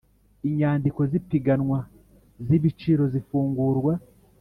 [0.47, 1.79] Inyandiko z ipiganwa
[2.45, 3.93] z ibiciro zifungurwa